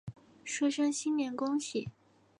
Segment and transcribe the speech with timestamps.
[0.43, 1.87] 说声新年恭喜